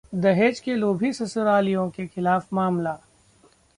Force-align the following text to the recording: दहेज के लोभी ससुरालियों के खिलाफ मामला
दहेज 0.15 0.59
के 0.59 0.75
लोभी 0.75 1.11
ससुरालियों 1.13 1.89
के 1.89 2.07
खिलाफ 2.07 2.47
मामला 2.53 2.97